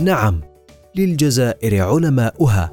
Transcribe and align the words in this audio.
نعم 0.00 0.40
للجزائر 0.94 1.82
علماؤها. 1.82 2.72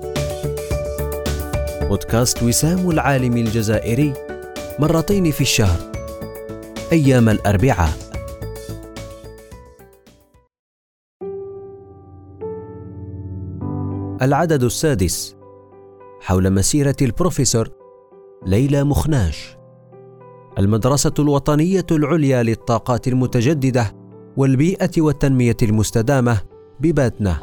بودكاست 1.81 2.43
وسام 2.43 2.89
العالم 2.89 3.37
الجزائري 3.37 4.13
مرتين 4.79 5.31
في 5.31 5.41
الشهر 5.41 5.91
أيام 6.91 7.29
الأربعاء. 7.29 7.93
العدد 14.21 14.63
السادس 14.63 15.35
حول 16.21 16.53
مسيرة 16.53 16.95
البروفيسور 17.01 17.69
ليلى 18.45 18.83
مخناش. 18.83 19.57
المدرسة 20.59 21.13
الوطنية 21.19 21.85
العليا 21.91 22.43
للطاقات 22.43 23.07
المتجددة 23.07 23.95
والبيئة 24.37 24.91
والتنمية 24.97 25.57
المستدامة 25.63 26.48
بباتنا. 26.79 27.37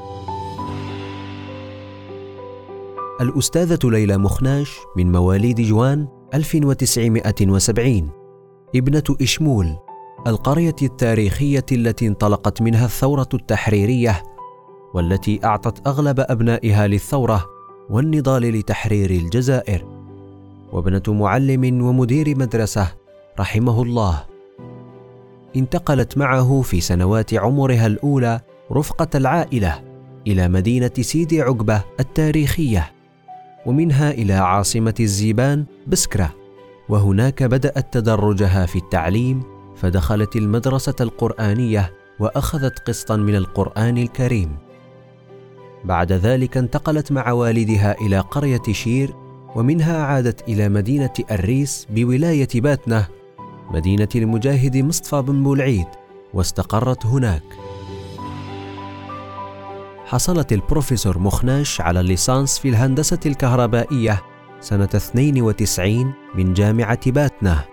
الأستاذة 3.20 3.78
ليلى 3.84 4.18
مخناش 4.18 4.76
من 4.96 5.12
مواليد 5.12 5.60
جوان 5.60 6.08
1970 6.34 8.10
ابنة 8.76 9.02
إشمول 9.22 9.76
القرية 10.26 10.76
التاريخية 10.82 11.66
التي 11.72 12.06
انطلقت 12.06 12.62
منها 12.62 12.84
الثورة 12.84 13.28
التحريرية 13.34 14.22
والتي 14.94 15.40
أعطت 15.44 15.86
أغلب 15.86 16.20
أبنائها 16.20 16.86
للثورة 16.86 17.46
والنضال 17.90 18.42
لتحرير 18.42 19.10
الجزائر. 19.10 19.84
وابنة 20.72 21.02
معلم 21.08 21.82
ومدير 21.82 22.38
مدرسة 22.38 22.92
رحمه 23.40 23.82
الله. 23.82 24.24
انتقلت 25.56 26.18
معه 26.18 26.62
في 26.62 26.80
سنوات 26.80 27.34
عمرها 27.34 27.86
الأولى 27.86 28.40
رفقة 28.72 29.08
العائلة 29.14 29.82
إلى 30.26 30.48
مدينة 30.48 30.90
سيدي 31.00 31.42
عقبة 31.42 31.82
التاريخية 32.00 32.92
ومنها 33.66 34.10
إلى 34.10 34.32
عاصمة 34.32 34.94
الزيبان 35.00 35.64
بسكرة. 35.86 36.34
وهناك 36.88 37.42
بدأت 37.42 37.92
تدرجها 37.92 38.66
في 38.66 38.76
التعليم 38.76 39.42
فدخلت 39.76 40.36
المدرسة 40.36 40.94
القرآنية 41.00 41.92
وأخذت 42.20 42.78
قسطا 42.78 43.16
من 43.16 43.36
القرآن 43.36 43.98
الكريم. 43.98 44.56
بعد 45.84 46.12
ذلك 46.12 46.56
انتقلت 46.56 47.12
مع 47.12 47.32
والدها 47.32 48.00
إلى 48.00 48.20
قرية 48.20 48.62
شير 48.70 49.14
ومنها 49.54 50.02
عادت 50.02 50.48
إلى 50.48 50.68
مدينة 50.68 51.12
الريس 51.30 51.86
بولاية 51.90 52.48
باتنة 52.54 53.06
مدينة 53.70 54.08
المجاهد 54.14 54.76
مصطفى 54.76 55.22
بن 55.22 55.42
بولعيد 55.42 55.86
واستقرت 56.34 57.06
هناك. 57.06 57.42
حصلت 60.06 60.52
البروفيسور 60.52 61.18
مخناش 61.18 61.80
على 61.80 62.00
الليسانس 62.00 62.58
في 62.58 62.68
الهندسة 62.68 63.18
الكهربائية 63.26 64.22
سنة 64.60 64.88
92 64.94 66.12
من 66.34 66.52
جامعة 66.54 67.10
باتنة 67.10 67.64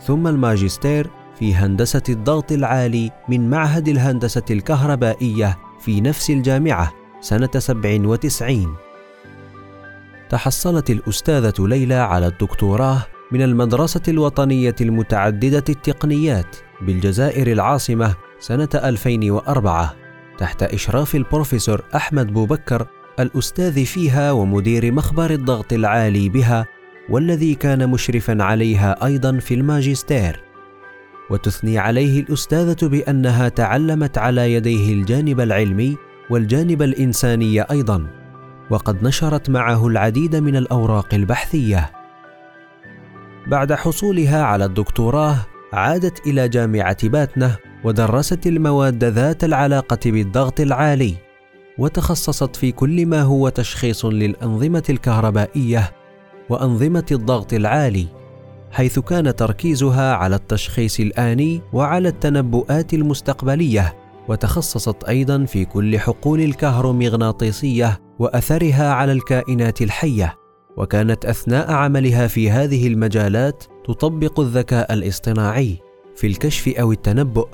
ثم 0.00 0.26
الماجستير 0.26 1.10
في 1.38 1.54
هندسة 1.54 2.02
الضغط 2.08 2.52
العالي 2.52 3.10
من 3.28 3.50
معهد 3.50 3.88
الهندسة 3.88 4.42
الكهربائية 4.50 5.58
في 5.80 6.00
نفس 6.00 6.30
الجامعة 6.30 6.92
سنة 7.20 7.50
97 7.58 8.76
تحصلت 10.30 10.90
الأستاذة 10.90 11.54
ليلى 11.58 11.94
على 11.94 12.26
الدكتوراه 12.26 13.06
من 13.32 13.42
المدرسة 13.42 14.02
الوطنية 14.08 14.76
المتعددة 14.80 15.64
التقنيات 15.68 16.56
بالجزائر 16.82 17.52
العاصمة 17.52 18.14
سنة 18.40 18.68
2004 18.74 20.01
تحت 20.42 20.62
إشراف 20.62 21.14
البروفيسور 21.14 21.82
أحمد 21.94 22.32
بوبكر 22.32 22.86
الأستاذ 23.20 23.84
فيها 23.84 24.32
ومدير 24.32 24.92
مخبر 24.92 25.30
الضغط 25.30 25.72
العالي 25.72 26.28
بها 26.28 26.66
والذي 27.08 27.54
كان 27.54 27.90
مشرفا 27.90 28.42
عليها 28.42 29.04
أيضا 29.04 29.38
في 29.38 29.54
الماجستير. 29.54 30.42
وتثني 31.30 31.78
عليه 31.78 32.20
الأستاذة 32.20 32.88
بأنها 32.88 33.48
تعلمت 33.48 34.18
على 34.18 34.54
يديه 34.54 34.92
الجانب 34.92 35.40
العلمي 35.40 35.96
والجانب 36.30 36.82
الإنساني 36.82 37.62
أيضا 37.62 38.06
وقد 38.70 39.02
نشرت 39.02 39.50
معه 39.50 39.86
العديد 39.86 40.36
من 40.36 40.56
الأوراق 40.56 41.14
البحثية. 41.14 41.90
بعد 43.46 43.72
حصولها 43.72 44.42
على 44.44 44.64
الدكتوراه 44.64 45.36
عادت 45.72 46.26
إلى 46.26 46.48
جامعة 46.48 47.08
باتنة 47.08 47.56
ودرست 47.84 48.46
المواد 48.46 49.04
ذات 49.04 49.44
العلاقة 49.44 49.98
بالضغط 50.06 50.60
العالي 50.60 51.14
وتخصصت 51.78 52.56
في 52.56 52.72
كل 52.72 53.06
ما 53.06 53.22
هو 53.22 53.48
تشخيص 53.48 54.04
للأنظمة 54.04 54.82
الكهربائية 54.90 55.92
وأنظمة 56.48 57.06
الضغط 57.12 57.52
العالي 57.52 58.06
حيث 58.70 58.98
كان 58.98 59.36
تركيزها 59.36 60.14
على 60.14 60.36
التشخيص 60.36 61.00
الآني 61.00 61.60
وعلى 61.72 62.08
التنبؤات 62.08 62.94
المستقبلية 62.94 63.94
وتخصصت 64.28 65.04
أيضا 65.04 65.44
في 65.44 65.64
كل 65.64 65.98
حقول 65.98 66.40
الكهرومغناطيسية 66.40 68.00
وأثرها 68.18 68.92
على 68.92 69.12
الكائنات 69.12 69.82
الحية 69.82 70.36
وكانت 70.76 71.24
أثناء 71.24 71.72
عملها 71.72 72.26
في 72.26 72.50
هذه 72.50 72.86
المجالات 72.86 73.64
تطبق 73.84 74.40
الذكاء 74.40 74.92
الاصطناعي 74.92 75.78
في 76.16 76.26
الكشف 76.26 76.68
أو 76.68 76.92
التنبؤ 76.92 77.48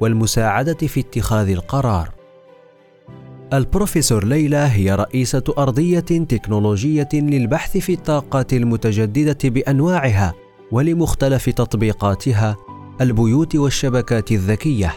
والمساعدة 0.00 0.86
في 0.86 1.00
اتخاذ 1.00 1.48
القرار. 1.48 2.10
البروفيسور 3.52 4.24
ليلى 4.24 4.56
هي 4.56 4.94
رئيسة 4.94 5.42
أرضية 5.58 6.00
تكنولوجية 6.00 7.08
للبحث 7.12 7.76
في 7.76 7.92
الطاقات 7.92 8.52
المتجددة 8.52 9.48
بأنواعها 9.48 10.34
ولمختلف 10.72 11.50
تطبيقاتها 11.50 12.56
البيوت 13.00 13.56
والشبكات 13.56 14.32
الذكية. 14.32 14.94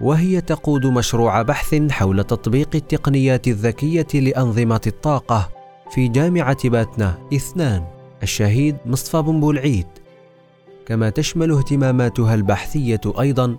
وهي 0.00 0.40
تقود 0.40 0.86
مشروع 0.86 1.42
بحث 1.42 1.74
حول 1.74 2.24
تطبيق 2.24 2.68
التقنيات 2.74 3.48
الذكية 3.48 4.20
لأنظمة 4.20 4.80
الطاقة 4.86 5.50
في 5.90 6.08
جامعة 6.08 6.68
باتنا 6.68 7.18
اثنان 7.34 7.84
الشهيد 8.22 8.76
مصطفى 8.86 9.22
بن 9.22 9.40
بولعيد 9.40 9.86
كما 10.86 11.10
تشمل 11.10 11.50
اهتماماتها 11.50 12.34
البحثية 12.34 13.00
أيضا 13.20 13.56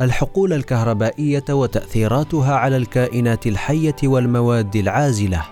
الحقول 0.00 0.52
الكهربائية 0.52 1.44
وتأثيراتها 1.50 2.54
على 2.54 2.76
الكائنات 2.76 3.46
الحية 3.46 3.96
والمواد 4.04 4.76
العازلة. 4.76 5.42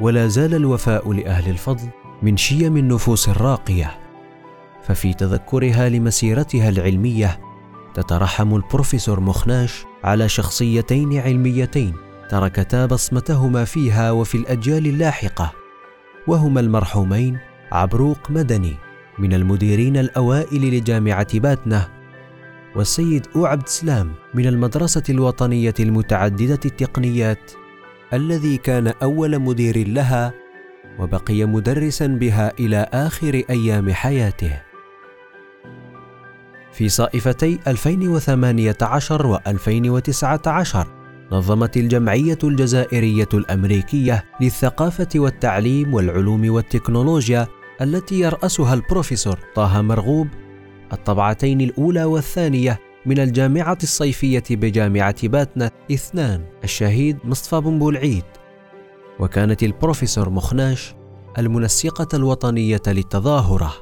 ولا 0.00 0.26
زال 0.28 0.54
الوفاء 0.54 1.12
لأهل 1.12 1.50
الفضل 1.50 1.88
من 2.22 2.36
شيم 2.36 2.76
النفوس 2.76 3.28
الراقية. 3.28 3.98
ففي 4.82 5.14
تذكرها 5.14 5.88
لمسيرتها 5.88 6.68
العلمية 6.68 7.40
تترحم 7.94 8.56
البروفيسور 8.56 9.20
مخناش 9.20 9.84
على 10.04 10.28
شخصيتين 10.28 11.18
علميتين 11.18 11.94
تركتا 12.28 12.86
بصمتهما 12.86 13.64
فيها 13.64 14.10
وفي 14.10 14.34
الأجيال 14.34 14.86
اللاحقة 14.86 15.52
وهما 16.26 16.60
المرحومين 16.60 17.38
عبروق 17.72 18.30
مدني. 18.30 18.91
من 19.22 19.32
المديرين 19.34 19.96
الأوائل 19.96 20.74
لجامعة 20.74 21.38
باتنة 21.38 21.88
والسيد 22.76 23.26
أو 23.36 23.46
عبد 23.46 23.68
سلام 23.68 24.12
من 24.34 24.46
المدرسة 24.46 25.02
الوطنية 25.10 25.74
المتعددة 25.80 26.60
التقنيات 26.64 27.52
الذي 28.12 28.56
كان 28.56 28.92
أول 29.02 29.38
مدير 29.38 29.88
لها 29.88 30.32
وبقي 30.98 31.44
مدرسا 31.44 32.06
بها 32.06 32.52
إلى 32.60 32.86
آخر 32.92 33.42
أيام 33.50 33.92
حياته. 33.92 34.62
في 36.72 36.88
صائفتي 36.88 37.58
2018 37.66 39.26
و 39.26 39.38
2019 39.46 40.86
نظمت 41.32 41.76
الجمعية 41.76 42.38
الجزائرية 42.44 43.28
الأمريكية 43.34 44.24
للثقافة 44.40 45.08
والتعليم 45.16 45.94
والعلوم 45.94 46.50
والتكنولوجيا 46.50 47.48
التي 47.82 48.20
يرأسها 48.20 48.74
البروفيسور 48.74 49.38
طه 49.54 49.82
مرغوب 49.82 50.28
الطبعتين 50.92 51.60
الأولى 51.60 52.04
والثانية 52.04 52.80
من 53.06 53.18
الجامعة 53.18 53.78
الصيفية 53.82 54.42
بجامعة 54.50 55.28
باتنا 55.28 55.70
اثنان 55.92 56.44
الشهيد 56.64 57.18
مصطفى 57.24 57.60
بن 57.60 57.78
بولعيد. 57.78 58.24
وكانت 59.20 59.62
البروفيسور 59.62 60.30
مخناش 60.30 60.94
المنسقة 61.38 62.16
الوطنية 62.16 62.82
للتظاهرة. 62.86 63.74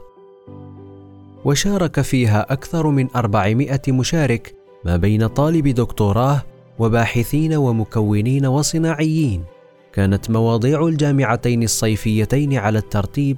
وشارك 1.44 2.00
فيها 2.00 2.52
أكثر 2.52 2.90
من 2.90 3.08
400 3.16 3.80
مشارك 3.88 4.54
ما 4.84 4.96
بين 4.96 5.26
طالب 5.26 5.68
دكتوراه 5.68 6.42
وباحثين 6.78 7.54
ومكونين 7.54 8.46
وصناعيين. 8.46 9.44
كانت 9.92 10.30
مواضيع 10.30 10.86
الجامعتين 10.86 11.62
الصيفيتين 11.62 12.54
على 12.54 12.78
الترتيب 12.78 13.36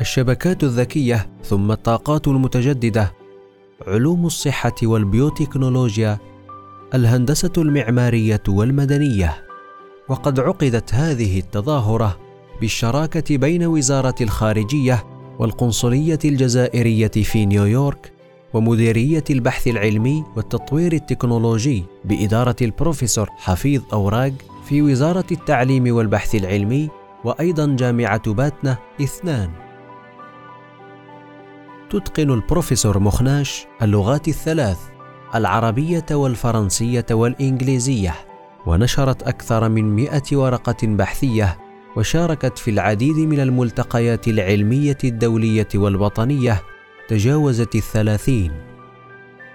الشبكات 0.00 0.64
الذكية 0.64 1.28
ثم 1.44 1.72
الطاقات 1.72 2.28
المتجددة. 2.28 3.12
علوم 3.86 4.26
الصحة 4.26 4.74
والبيوتكنولوجيا. 4.82 6.18
الهندسة 6.94 7.52
المعمارية 7.58 8.42
والمدنية. 8.48 9.44
وقد 10.08 10.40
عقدت 10.40 10.94
هذه 10.94 11.38
التظاهرة 11.38 12.18
بالشراكة 12.60 13.36
بين 13.36 13.66
وزارة 13.66 14.14
الخارجية 14.20 15.04
والقنصلية 15.38 16.18
الجزائرية 16.24 17.08
في 17.08 17.46
نيويورك 17.46 18.12
ومديرية 18.54 19.24
البحث 19.30 19.68
العلمي 19.68 20.24
والتطوير 20.36 20.92
التكنولوجي 20.92 21.84
بإدارة 22.04 22.56
البروفيسور 22.62 23.28
حفيظ 23.36 23.82
أوراق 23.92 24.32
في 24.68 24.82
وزارة 24.82 25.26
التعليم 25.32 25.94
والبحث 25.96 26.34
العلمي 26.34 26.88
وأيضا 27.24 27.76
جامعة 27.78 28.32
باتنا 28.32 28.78
اثنان. 29.02 29.71
تتقن 31.92 32.30
البروفيسور 32.30 32.98
مخناش 32.98 33.66
اللغات 33.82 34.28
الثلاث 34.28 34.78
العربية 35.34 36.06
والفرنسية 36.10 37.06
والإنجليزية. 37.10 38.14
ونشرت 38.66 39.22
أكثر 39.22 39.68
من 39.68 39.96
مئة 39.96 40.36
ورقة 40.36 40.86
بحثية 40.86 41.58
وشاركت 41.96 42.58
في 42.58 42.70
العديد 42.70 43.16
من 43.16 43.40
الملتقيات 43.40 44.28
العلمية 44.28 44.98
الدولية 45.04 45.68
والوطنية 45.74 46.62
تجاوزت 47.08 47.74
الثلاثين. 47.74 48.52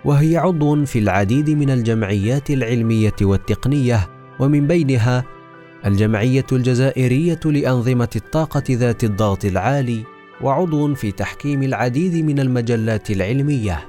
وهي 0.05 0.37
عضو 0.37 0.85
في 0.85 0.99
العديد 0.99 1.49
من 1.49 1.69
الجمعيات 1.69 2.49
العلمية 2.49 3.15
والتقنية 3.21 4.09
ومن 4.39 4.67
بينها 4.67 5.23
الجمعية 5.85 6.45
الجزائرية 6.51 7.39
لأنظمة 7.45 8.09
الطاقة 8.15 8.63
ذات 8.69 9.03
الضغط 9.03 9.45
العالي 9.45 10.16
وعضو 10.41 10.93
في 10.93 11.11
تحكيم 11.11 11.63
العديد 11.63 12.25
من 12.25 12.39
المجلات 12.39 13.11
العلمية. 13.11 13.87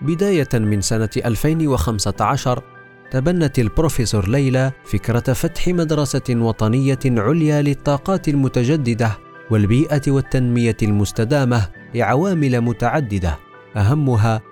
بداية 0.00 0.48
من 0.54 0.80
سنة 0.80 1.10
2015 1.16 2.62
تبنت 3.10 3.58
البروفيسور 3.58 4.28
ليلى 4.28 4.72
فكرة 4.84 5.32
فتح 5.32 5.68
مدرسة 5.68 6.22
وطنية 6.30 6.98
عليا 7.06 7.62
للطاقات 7.62 8.28
المتجددة 8.28 9.18
والبيئة 9.50 10.02
والتنمية 10.08 10.76
المستدامة 10.82 11.68
لعوامل 11.94 12.60
متعددة. 12.60 13.38
أهمها 13.76 14.42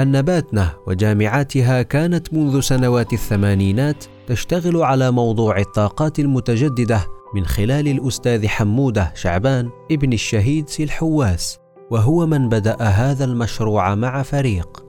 أن 0.00 0.22
باتنه 0.22 0.72
وجامعاتها 0.86 1.82
كانت 1.82 2.34
منذ 2.34 2.60
سنوات 2.60 3.12
الثمانينات 3.12 4.04
تشتغل 4.26 4.82
على 4.82 5.10
موضوع 5.10 5.58
الطاقات 5.58 6.18
المتجددة 6.18 7.06
من 7.36 7.46
خلال 7.46 7.88
الأستاذ 7.88 8.46
حمودة 8.46 9.12
شعبان 9.14 9.70
ابن 9.90 10.12
الشهيد 10.12 10.68
سي 10.68 10.82
الحواس 10.82 11.58
وهو 11.90 12.26
من 12.26 12.48
بدأ 12.48 12.82
هذا 12.82 13.24
المشروع 13.24 13.94
مع 13.94 14.22
فريق. 14.22 14.84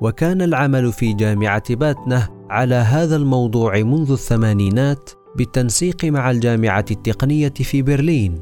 وكان 0.00 0.42
العمل 0.42 0.92
في 0.92 1.12
جامعة 1.12 1.74
باتنة 1.74 2.28
على 2.50 2.74
هذا 2.74 3.16
الموضوع 3.16 3.82
منذ 3.82 4.10
الثمانينات 4.10 5.10
بالتنسيق 5.36 6.04
مع 6.04 6.30
الجامعة 6.30 6.84
التقنية 6.90 7.54
في 7.54 7.82
برلين. 7.82 8.40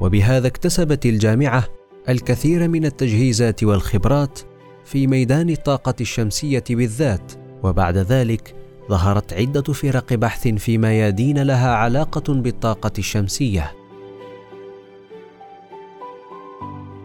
وبهذا 0.00 0.46
اكتسبت 0.46 1.06
الجامعة 1.06 1.64
الكثير 2.08 2.68
من 2.68 2.84
التجهيزات 2.84 3.64
والخبرات 3.64 4.38
في 4.84 5.06
ميدان 5.06 5.50
الطاقة 5.50 5.94
الشمسية 6.00 6.64
بالذات 6.70 7.32
وبعد 7.62 7.98
ذلك 7.98 8.54
ظهرت 8.90 9.32
عدة 9.32 9.62
فرق 9.62 10.14
بحث 10.14 10.48
في 10.48 10.78
ميادين 10.78 11.42
لها 11.42 11.74
علاقة 11.74 12.34
بالطاقة 12.34 12.92
الشمسية. 12.98 13.72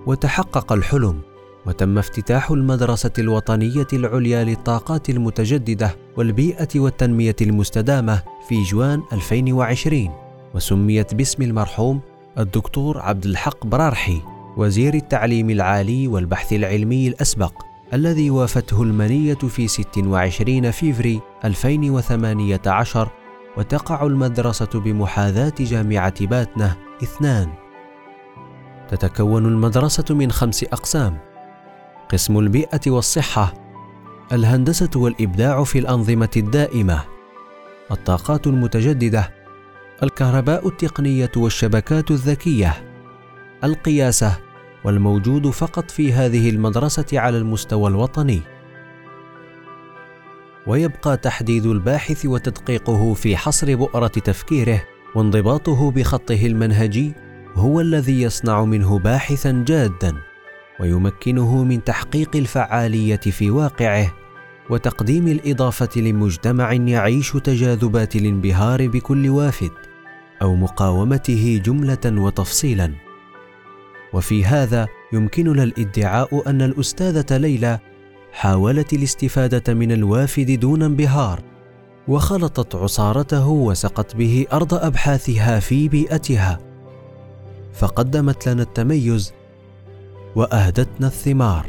وتحقق 0.05 0.73
الحلم 0.73 1.21
وتم 1.65 1.97
افتتاح 1.97 2.51
المدرسة 2.51 3.11
الوطنية 3.19 3.87
العليا 3.93 4.43
للطاقات 4.43 5.09
المتجددة 5.09 5.95
والبيئة 6.17 6.67
والتنمية 6.75 7.35
المستدامة 7.41 8.21
في 8.49 8.63
جوان 8.63 9.01
2020 9.13 10.09
وسميت 10.55 11.13
باسم 11.13 11.43
المرحوم 11.43 12.01
الدكتور 12.39 12.99
عبد 12.99 13.25
الحق 13.25 13.65
برارحي 13.65 14.21
وزير 14.57 14.93
التعليم 14.93 15.49
العالي 15.49 16.07
والبحث 16.07 16.53
العلمي 16.53 17.07
الأسبق. 17.07 17.64
الذي 17.93 18.29
وافته 18.29 18.83
المنية 18.83 19.33
في 19.33 19.67
26 19.67 20.71
فيفري 20.71 21.21
2018 21.45 23.09
وتقع 23.57 24.05
المدرسة 24.05 24.79
بمحاذاة 24.79 25.53
جامعة 25.59 26.25
باتنة 26.25 26.75
اثنان. 27.03 27.49
تتكون 28.89 29.45
المدرسة 29.45 30.05
من 30.09 30.31
خمس 30.31 30.63
أقسام. 30.63 31.17
قسم 32.09 32.39
البيئة 32.39 32.81
والصحة 32.87 33.53
الهندسة 34.31 34.89
والإبداع 34.95 35.63
في 35.63 35.79
الأنظمة 35.79 36.29
الدائمة 36.38 37.03
الطاقات 37.91 38.47
المتجددة 38.47 39.31
الكهرباء 40.03 40.67
التقنية 40.67 41.31
والشبكات 41.38 42.11
الذكية 42.11 42.73
القياسة 43.63 44.38
والموجود 44.85 45.49
فقط 45.49 45.91
في 45.91 46.13
هذه 46.13 46.49
المدرسة 46.49 47.05
على 47.13 47.37
المستوى 47.37 47.89
الوطني. 47.89 48.41
ويبقى 50.67 51.17
تحديد 51.17 51.65
الباحث 51.65 52.25
وتدقيقه 52.25 53.13
في 53.13 53.37
حصر 53.37 53.75
بؤرة 53.75 54.07
تفكيره 54.07 54.81
وانضباطه 55.15 55.91
بخطه 55.91 56.45
المنهجي 56.45 57.13
هو 57.55 57.81
الذي 57.81 58.21
يصنع 58.21 58.65
منه 58.65 58.99
باحثا 58.99 59.63
جادا 59.67 60.15
ويمكنه 60.79 61.63
من 61.63 61.83
تحقيق 61.83 62.35
الفعالية 62.35 63.15
في 63.15 63.51
واقعه 63.51 64.13
وتقديم 64.69 65.27
الإضافة 65.27 66.01
لمجتمع 66.01 66.74
يعيش 66.74 67.31
تجاذبات 67.31 68.15
الانبهار 68.15 68.88
بكل 68.88 69.29
وافد 69.29 69.71
أو 70.41 70.55
مقاومته 70.55 71.62
جملة 71.65 72.21
وتفصيلا. 72.21 73.04
وفي 74.15 74.45
هذا 74.45 74.88
يمكننا 75.13 75.63
الادعاء 75.63 76.50
أن 76.50 76.62
الأستاذة 76.62 77.38
ليلى 77.38 77.79
حاولت 78.34 78.93
الاستفادة 78.93 79.74
من 79.74 79.91
الوافد 79.91 80.51
دون 80.60 80.84
انبهار 80.84 81.41
وخلطت 82.07 82.75
عصارته 82.75 83.48
وسقت 83.48 84.15
به 84.15 84.45
أرض 84.53 84.74
أبحاثها 84.74 85.60
في 85.60 85.88
بيئتها. 85.88 86.60
فقدمت 87.74 88.48
لنا 88.50 88.62
التميز 88.63 89.34
وأهدتنا 90.36 91.07
الثمار. 91.07 91.65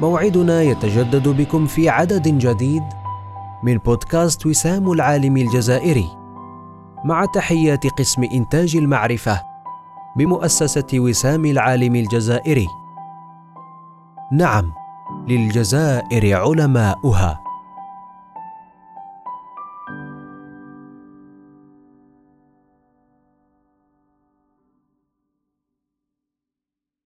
موعدنا 0.00 0.62
يتجدد 0.62 1.28
بكم 1.28 1.66
في 1.66 1.88
عدد 1.88 2.28
جديد 2.28 2.82
من 3.64 3.78
بودكاست 3.78 4.46
وسام 4.46 4.92
العالم 4.92 5.36
الجزائري. 5.36 6.17
مع 7.04 7.24
تحيات 7.24 7.86
قسم 7.86 8.24
إنتاج 8.24 8.76
المعرفة 8.76 9.42
بمؤسسة 10.16 10.86
وسام 10.94 11.44
العالم 11.44 11.94
الجزائري. 11.94 12.66
نعم 14.32 14.72
للجزائر 15.28 16.36
علماؤها. 16.36 17.47